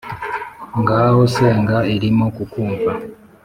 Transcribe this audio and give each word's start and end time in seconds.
ngaho 0.79 1.21
senga 1.35 1.77
irimo 1.95 2.25
kukumva 2.35 2.91